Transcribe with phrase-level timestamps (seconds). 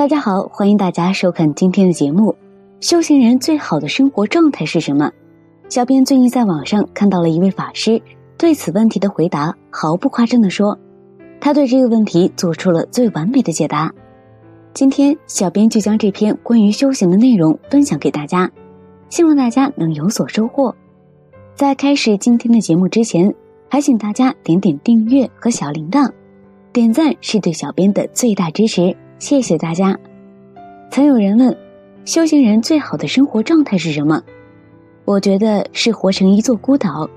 [0.00, 2.34] 大家好，欢迎大家收看今天的节目。
[2.80, 5.12] 修行人最好的生活状态是什么？
[5.68, 8.00] 小编最近在网上看到了一位法师
[8.38, 10.78] 对此问题的回答，毫不夸张的说，
[11.38, 13.92] 他对这个问题做出了最完美的解答。
[14.72, 18.50] 今天，小编就将这篇关于修行的内容分享给大家，
[19.10, 20.74] 希望大家能有所收获。
[21.54, 23.34] 在开始今天的节目之前，
[23.68, 26.10] 还请大家点点订阅和小铃铛，
[26.72, 28.96] 点赞是对小编的最大支持。
[29.20, 29.96] 谢谢大家。
[30.90, 31.54] 曾有人问，
[32.06, 34.22] 修行人最好的生活状态是什么？
[35.04, 37.08] 我觉得是活成一座孤岛。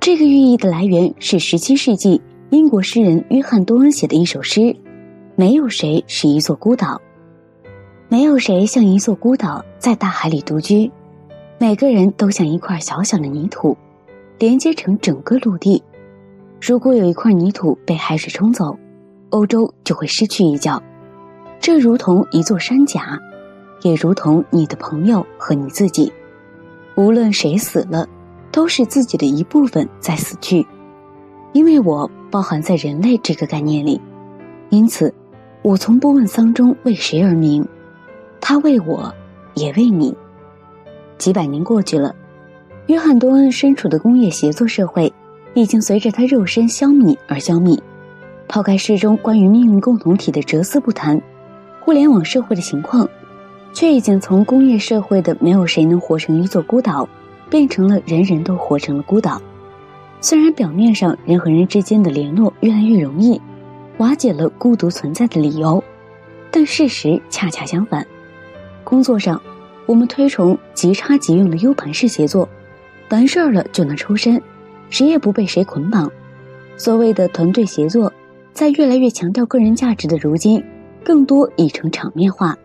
[0.00, 2.20] 这个寓意的来源是十七世纪
[2.50, 4.74] 英国诗人约翰多恩写的一首诗
[5.36, 7.00] ：“没有谁是一座孤岛，
[8.08, 10.90] 没有谁像一座孤岛在大海里独居，
[11.58, 13.76] 每个人都像一块小小的泥土，
[14.40, 15.80] 连接成整个陆地。
[16.60, 18.76] 如果有一块泥土被海水冲走，
[19.30, 20.82] 欧洲就会失去一角。”
[21.66, 23.20] 这如同一座山甲，
[23.82, 26.12] 也如同你的朋友和你自己。
[26.94, 28.08] 无论谁死了，
[28.52, 30.64] 都是自己的一部分在死去。
[31.52, 34.00] 因为我包含在人类这个概念里，
[34.68, 35.12] 因此，
[35.62, 37.66] 我从不问丧钟为谁而鸣，
[38.40, 39.12] 他为我，
[39.54, 40.16] 也为你。
[41.18, 42.14] 几百年过去了，
[42.86, 45.12] 约翰多恩身处的工业协作社会，
[45.54, 47.76] 已经随着他肉身消弭而消弭。
[48.46, 51.20] 抛开诗中关于命运共同体的哲思不谈。
[51.86, 53.08] 互联网社会的情况，
[53.72, 57.08] 却已经从工业社会的没有谁能活成一座孤岛，
[57.48, 59.40] 变成了人人都活成了孤岛。
[60.20, 63.40] 虽然表面上人和人之间的联络越来越容易，
[63.98, 65.80] 瓦解了孤独存在的理由，
[66.50, 68.04] 但事实恰恰相反。
[68.82, 69.40] 工作上，
[69.86, 72.48] 我们推崇即插即用的 U 盘式协作，
[73.10, 74.42] 完事儿了就能抽身，
[74.90, 76.10] 谁也不被谁捆绑。
[76.76, 78.12] 所谓的团队协作，
[78.52, 80.60] 在越来越强调个人价值的如今。
[81.06, 82.58] 更多已成场面化，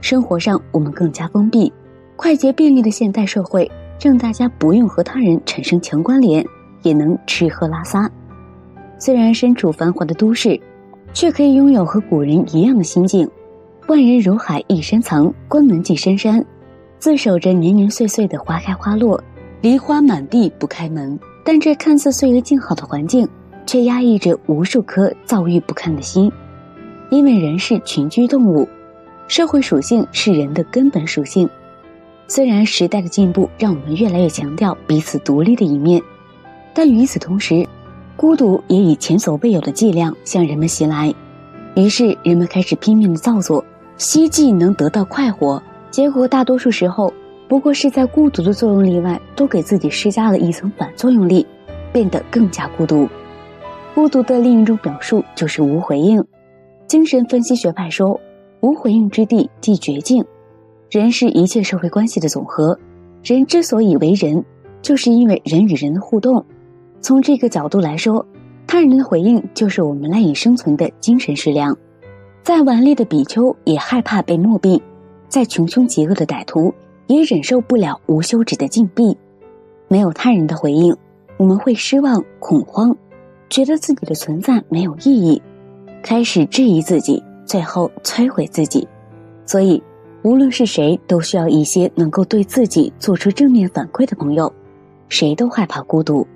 [0.00, 1.72] 生活上我们更加封闭，
[2.14, 3.68] 快捷便利的现代社会
[4.00, 6.46] 让大家不用和他人产生强关联，
[6.84, 8.08] 也能吃喝拉撒。
[8.96, 10.56] 虽然身处繁华的都市，
[11.12, 13.28] 却可以拥有和古人一样的心境。
[13.88, 16.46] 万人如海一深藏，关门进深山，
[17.00, 19.20] 自守着年年岁岁的花开花落，
[19.60, 21.18] 梨花满地不开门。
[21.44, 23.28] 但这看似岁月静好的环境，
[23.66, 26.30] 却压抑着无数颗躁郁不堪的心。
[27.10, 28.68] 因为人是群居动物，
[29.28, 31.48] 社会属性是人的根本属性。
[32.26, 36.02] 虽然时代的进步让我们越来越强调彼此独立的一面，
[36.72, 37.66] 但与此同时，
[38.16, 41.14] 孤独也以前所未有的剂量向人们袭来。
[41.76, 43.64] 于是，人们开始拼命的造作，
[43.96, 45.62] 希冀能得到快活。
[45.90, 47.12] 结果，大多数时候
[47.46, 51.46] 不过是在孤独的作用力外，都给自己施加了一层反作用力，
[51.92, 53.08] 变得更加孤独。
[53.94, 56.24] 孤独的另一种表述就是无回应。
[56.86, 58.20] 精神分析学派说，
[58.60, 60.24] 无回应之地即绝境。
[60.90, 62.78] 人是一切社会关系的总和，
[63.22, 64.44] 人之所以为人，
[64.82, 66.44] 就是因为人与人的互动。
[67.00, 68.24] 从这个角度来说，
[68.66, 71.76] 他人的回应就是我们赖以生存的精神食粮。
[72.42, 74.80] 再顽劣的比丘也害怕被墨毙，
[75.28, 76.72] 再穷凶极恶的歹徒
[77.06, 79.16] 也忍受不了无休止的禁闭。
[79.88, 80.94] 没有他人的回应，
[81.38, 82.94] 我们会失望、恐慌，
[83.48, 85.40] 觉得自己的存在没有意义。
[86.04, 88.86] 开始质疑自己，最后摧毁自己，
[89.46, 89.82] 所以，
[90.22, 94.52] 无论是谁，都需要一些能够对自己做出正面反馈的朋友。
[95.08, 96.26] 谁都害怕孤独，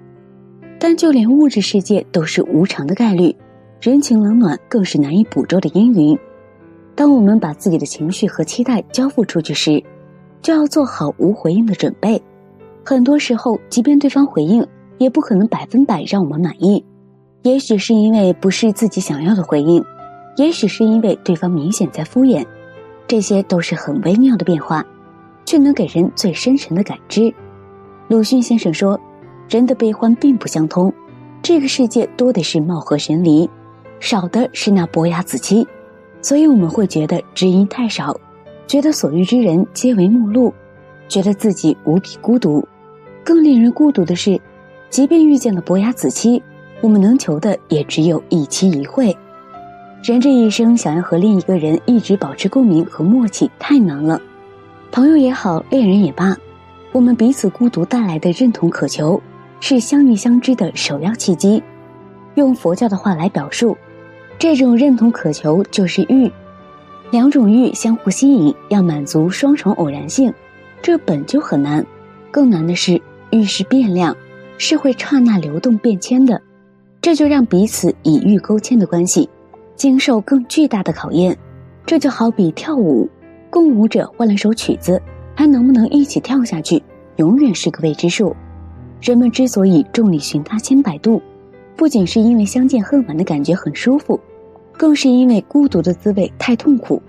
[0.78, 3.36] 但就连物质世界都是无常的概率，
[3.78, 6.18] 人情冷暖更是难以捕捉的阴云。
[6.94, 9.84] 当我们把自己的情绪和期待交付出去时，
[10.40, 12.22] 就要做好无回应的准备。
[12.86, 16.82] 很多时候，即便对方回应，也不可能百分百让我们满意。
[17.48, 19.82] 也许是因为不是自己想要的回应，
[20.36, 22.44] 也许是因为对方明显在敷衍，
[23.06, 24.84] 这些都是很微妙的变化，
[25.46, 27.32] 却能给人最深沉的感知。
[28.06, 29.00] 鲁迅先生说
[29.48, 30.92] ：“人的悲欢并不相通，
[31.40, 33.48] 这个世界多的是貌合神离，
[33.98, 35.66] 少的是那伯牙子期，
[36.20, 38.14] 所以我们会觉得知音太少，
[38.66, 40.52] 觉得所遇之人皆为陌路，
[41.08, 42.62] 觉得自己无比孤独。
[43.24, 44.38] 更令人孤独的是，
[44.90, 46.42] 即便遇见了伯牙子期。”
[46.80, 49.16] 我们能求的也只有一期一会，
[50.02, 54.20] 人这一生想要和另一个人一直保持共鸣和默契太难了。
[54.92, 56.36] 朋友也好，恋人也罢，
[56.92, 59.20] 我们彼此孤独带来的认同渴求，
[59.60, 61.62] 是相遇相知的首要契机。
[62.36, 63.76] 用佛教的话来表述，
[64.38, 66.30] 这种认同渴求就是欲，
[67.10, 70.32] 两种欲相互吸引，要满足双重偶然性，
[70.80, 71.84] 这本就很难。
[72.30, 74.16] 更难的是，欲是变量，
[74.58, 76.40] 是会刹那流动变迁的。
[77.00, 79.28] 这就让彼此以欲勾牵的关系，
[79.76, 81.36] 经受更巨大的考验。
[81.86, 83.08] 这就好比跳舞，
[83.48, 85.00] 共舞者换了首曲子，
[85.34, 86.82] 还能不能一起跳下去，
[87.16, 88.34] 永远是个未知数。
[89.00, 91.22] 人们之所以众里寻他千百度，
[91.76, 94.20] 不仅是因为相见恨晚的感觉很舒服，
[94.76, 97.00] 更是因为孤独的滋味太痛苦。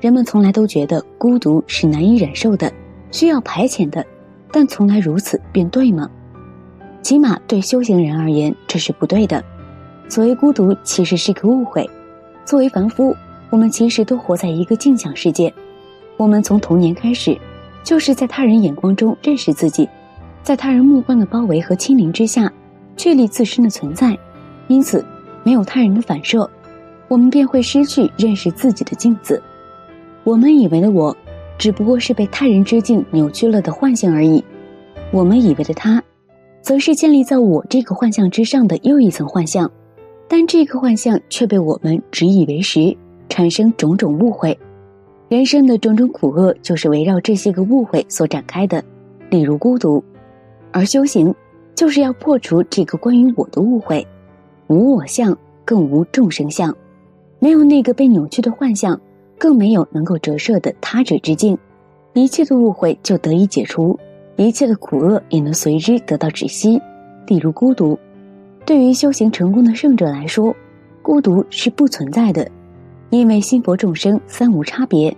[0.00, 2.72] 人们从来都觉得孤独是难以忍受的，
[3.10, 4.06] 需要排遣的，
[4.52, 6.08] 但从来如此便对吗？
[7.04, 9.44] 起码对修行人而言，这是不对的。
[10.08, 11.88] 所谓孤独，其实是个误会。
[12.46, 13.14] 作为凡夫。
[13.50, 15.52] 我们其实都活在一个镜像世界，
[16.16, 17.38] 我们从童年开始，
[17.84, 19.88] 就是在他人眼光中认识自己，
[20.42, 22.52] 在他人目光的包围和亲临之下，
[22.96, 24.18] 确立自身的存在。
[24.66, 25.04] 因此，
[25.44, 26.50] 没有他人的反射，
[27.06, 29.40] 我们便会失去认识自己的镜子。
[30.24, 31.16] 我们以为的我，
[31.56, 34.42] 只不过是被他人之镜扭曲了的幻象而已；
[35.12, 36.02] 我们以为的他，
[36.64, 39.70] 则是建立在我这个幻象之上的又一层幻象。
[40.26, 42.96] 但这个幻象却被我们执以为实。
[43.28, 44.56] 产生种种误会，
[45.28, 48.84] 人生的种种苦厄就是围绕这些个误会所展开的。
[49.28, 50.04] 例如孤独，
[50.70, 51.34] 而修行
[51.74, 54.06] 就是要破除这个关于我的误会。
[54.68, 56.72] 无我相，更无众生相，
[57.40, 59.00] 没有那个被扭曲的幻象，
[59.36, 61.58] 更没有能够折射的他者之境，
[62.12, 63.98] 一切的误会就得以解除，
[64.36, 66.80] 一切的苦厄也能随之得到止息。
[67.26, 67.98] 例如孤独，
[68.66, 70.54] 对于修行成功的圣者来说，
[71.02, 72.48] 孤独是不存在的。
[73.10, 75.16] 因为心佛众生三无差别，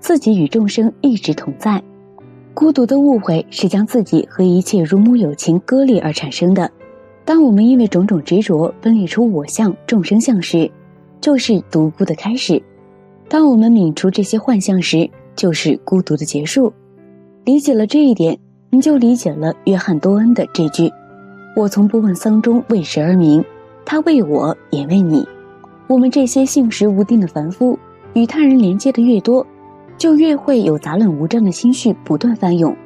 [0.00, 1.82] 自己与众生一直同在。
[2.52, 6.70] 孤独的误会是将自己和一切如母有情割裂而产生的。
[7.24, 10.70] 当我们因为种种执着分裂出我相、众生相时，
[11.20, 12.60] 就是独孤的开始；
[13.28, 16.72] 当我们泯除这些幻象时，就是孤独的结束。
[17.44, 18.38] 理解了这一点，
[18.70, 20.92] 你就理解了约翰多恩的这句
[21.56, 23.42] ：“我从不问丧钟为谁而鸣，
[23.84, 25.26] 他为我也为你。”
[25.88, 27.78] 我们这些性识无定的凡夫，
[28.12, 29.46] 与他人连接的越多，
[29.96, 32.76] 就越会有杂乱无章的心绪不断翻涌。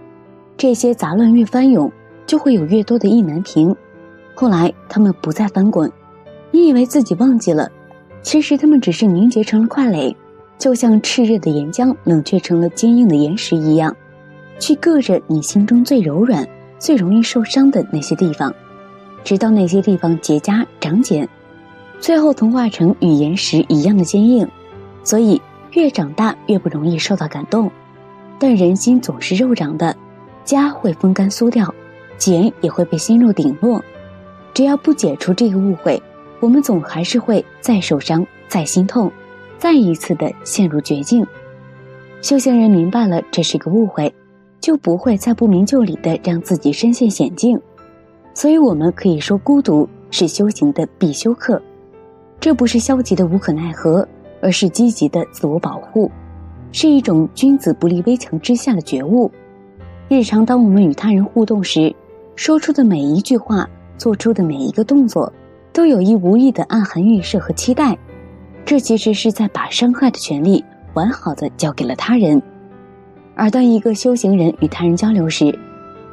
[0.56, 1.90] 这些杂乱越翻涌，
[2.26, 3.74] 就会有越多的意难平。
[4.36, 5.90] 后来他们不再翻滚，
[6.52, 7.68] 你以为自己忘记了，
[8.22, 10.16] 其实他们只是凝结成了块垒，
[10.56, 13.96] 就像炽热的岩浆冷却成了坚硬的岩石一样，
[14.62, 16.48] 去硌着你心中最柔软、
[16.78, 18.54] 最容易受伤的那些地方，
[19.24, 21.28] 直到那些地方结痂长茧。
[21.98, 24.46] 最后同化成与岩石一样的坚硬，
[25.02, 25.42] 所以
[25.72, 27.68] 越长大越不容易受到感动。
[28.38, 29.96] 但人心总是肉长的，
[30.44, 31.74] 痂会风干酥掉，
[32.16, 33.82] 茧也会被心肉顶落。
[34.54, 36.00] 只要不解除这个误会，
[36.38, 39.10] 我们总还是会再受伤、再心痛，
[39.58, 41.26] 再一次的陷入绝境。
[42.20, 44.14] 修行人明白了这是个误会，
[44.62, 47.60] 就不会再不明就里的让自己深陷险境。
[48.32, 51.60] 所以，我们可以说，孤独是修行的必修课。
[52.40, 54.08] 这不是消极的无可奈何，
[54.40, 56.10] 而是积极的自我保护，
[56.70, 59.30] 是一种君子不立危墙之下的觉悟。
[60.08, 61.94] 日常，当我们与他人互动时，
[62.36, 63.68] 说出的每一句话，
[63.98, 65.30] 做出的每一个动作，
[65.72, 67.98] 都有意无意的暗含预设和期待。
[68.64, 70.64] 这其实是在把伤害的权利
[70.94, 72.40] 完好的交给了他人。
[73.34, 75.58] 而当一个修行人与他人交流时，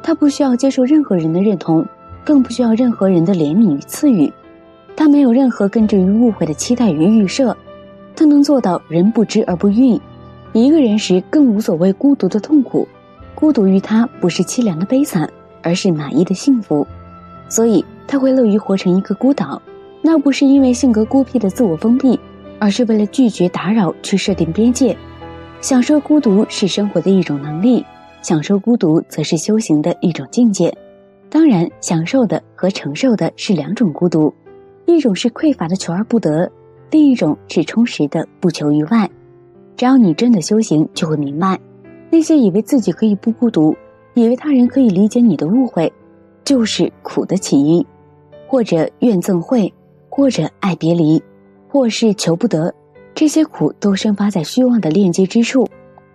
[0.02, 1.86] 他不需要接受任何人的认同，
[2.24, 4.32] 更不需要任何人的怜悯与赐予。
[4.96, 7.56] 他没有任何根植于误会的期待与预设，
[8.16, 10.00] 他能做到人不知而不愠。
[10.52, 12.88] 一个人时更无所谓孤独的痛苦，
[13.34, 15.30] 孤独于他不是凄凉的悲惨，
[15.62, 16.86] 而是满意的幸福。
[17.48, 19.60] 所以他会乐于活成一个孤岛，
[20.02, 22.18] 那不是因为性格孤僻的自我封闭，
[22.58, 24.96] 而是为了拒绝打扰去设定边界。
[25.60, 27.84] 享受孤独是生活的一种能力，
[28.22, 30.74] 享受孤独则是修行的一种境界。
[31.28, 34.32] 当然，享受的和承受的是两种孤独。
[34.86, 36.50] 一种是匮乏的求而不得，
[36.90, 39.08] 另一种是充实的不求于外。
[39.76, 41.60] 只要你真的修行，就会明白，
[42.10, 43.76] 那些以为自己可以不孤独，
[44.14, 45.92] 以为他人可以理解你的误会，
[46.42, 47.84] 就是苦的起因，
[48.48, 49.72] 或者怨憎会，
[50.08, 51.22] 或者爱别离，
[51.68, 52.74] 或是求不得。
[53.14, 55.68] 这些苦都生发在虚妄的链接之处，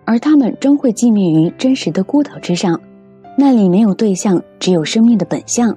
[0.04, 2.80] 而他们终会寂灭于真实的孤岛之上，
[3.36, 5.76] 那里没有对象，只有生命的本相。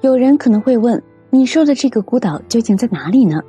[0.00, 1.02] 有人可能会问。
[1.34, 3.40] 你说的这个孤岛究竟在哪里呢？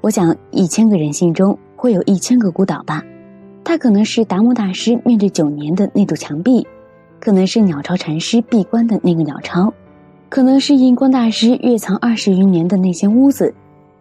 [0.00, 3.04] 我想，一千个人心中会有一千个孤岛吧。
[3.62, 6.66] 它可能是达摩大师面对九年的那堵墙壁，
[7.20, 9.70] 可能是鸟巢禅师闭关的那个鸟巢，
[10.30, 13.52] 可能是印光大师月藏二十余年的那间屋子，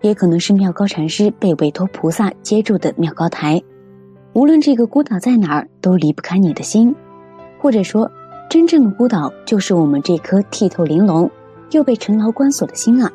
[0.01, 3.62] 也可能是妙高禅师被委托菩萨接住的妙高台。
[4.34, 6.96] 无论这个孤岛在哪儿，都离不开你的心。
[7.60, 8.10] 或者说，
[8.50, 11.30] 真正的孤岛就是我们这颗剔透玲珑。
[11.72, 13.12] 又被沉牢关锁的心啊，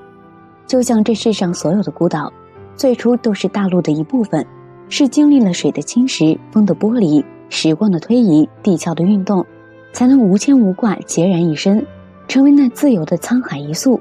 [0.66, 2.30] 就像这世上所有的孤岛，
[2.76, 4.46] 最初都是大陆的一部分，
[4.90, 9.42] 是经历了水的侵蚀、风的剥离、时光的推移、地壳的运动，
[9.94, 11.82] 才能无牵无挂、孑然一身，
[12.28, 13.98] 成为那自由的沧海一粟。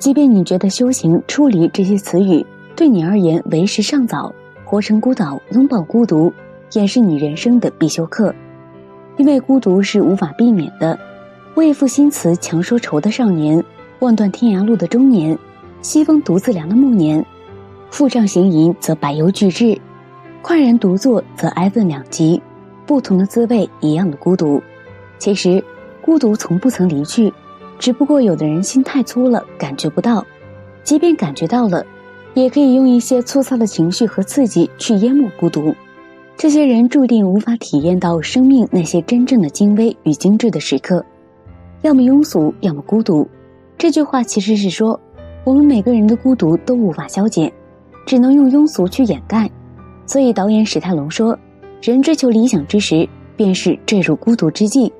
[0.00, 6.32] 即便你觉得修行、出离这些词语对你而言为时尚早，活成孤岛，拥抱孤独，
[6.72, 8.34] 也是你人生的必修课。
[9.18, 10.98] 因为孤独是无法避免的。
[11.54, 13.62] 为赋新词强说愁的少年，
[13.98, 15.38] 望断天涯路的中年，
[15.82, 17.22] 西风独自凉的暮年，
[17.90, 19.78] 负杖行吟则百忧俱至，
[20.40, 22.40] 快然独坐则哀愤两极，
[22.86, 24.62] 不同的滋味，一样的孤独。
[25.18, 25.62] 其实，
[26.00, 27.30] 孤独从不曾离去。
[27.80, 30.22] 只不过有的人心太粗了，感觉不到；
[30.84, 31.84] 即便感觉到了，
[32.34, 35.74] 也可以用一些粗糙的情绪和刺激去淹没孤独。
[36.36, 41.02] 这些人注定无法体验到生命那些真正的精微与精致的时刻，
[41.80, 43.26] 要么庸俗，要么孤独。
[43.78, 45.00] 这句话其实是说，
[45.42, 47.50] 我们每个人的孤独都无法消减，
[48.04, 49.50] 只能用庸俗去掩盖。
[50.04, 51.38] 所以导演史泰龙说
[51.80, 54.92] ：“人追求理想之时，便是坠入孤独之际；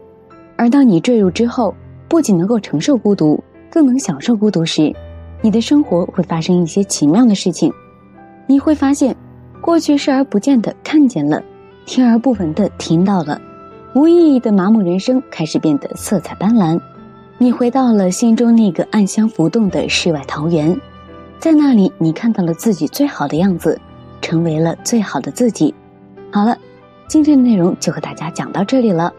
[0.56, 1.74] 而当你坠入之后。”
[2.10, 3.40] 不仅能够承受孤独，
[3.70, 4.92] 更能享受孤独时，
[5.40, 7.72] 你的生活会发生一些奇妙的事情。
[8.48, 9.14] 你会发现，
[9.60, 11.40] 过去视而不见的看见了，
[11.86, 13.40] 听而不闻的听到了，
[13.94, 16.80] 无意义的麻木人生开始变得色彩斑斓。
[17.38, 20.76] 你回到了心中那个暗香浮动的世外桃源，
[21.38, 23.80] 在那里，你看到了自己最好的样子，
[24.20, 25.72] 成为了最好的自己。
[26.32, 26.58] 好了，
[27.06, 29.12] 今天的内容就和大家讲到这里了。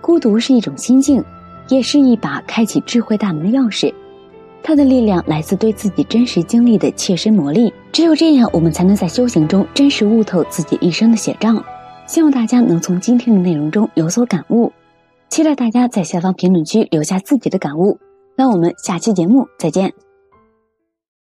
[0.00, 1.24] 孤独是一种心境。
[1.68, 3.92] 也是一把开启智慧大门的钥匙，
[4.62, 7.72] 它的力量来自对自己真实经历的切身磨砺。
[7.90, 11.62] 只有这样，我们才能在修行中真实悟透自己一生的写照。
[12.06, 14.72] 希望大家能从今天的内容中有所感悟，
[15.28, 17.98] 期待大家在下方评论区留下自己的感悟。
[18.36, 19.92] 那我们下期节目再见。